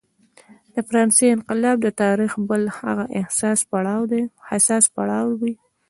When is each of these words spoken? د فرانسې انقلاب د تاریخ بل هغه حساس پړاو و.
د 0.73 0.75
فرانسې 0.87 1.25
انقلاب 1.35 1.77
د 1.83 1.87
تاریخ 2.03 2.31
بل 2.49 2.63
هغه 2.79 3.05
حساس 4.49 4.85
پړاو 4.95 5.31
و. 5.39 5.41